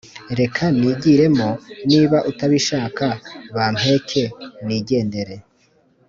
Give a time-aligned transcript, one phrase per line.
[0.39, 1.49] Reka nigiremo
[1.89, 3.05] niba utabishaka
[3.55, 4.23] bampeke
[4.65, 5.35] nigendere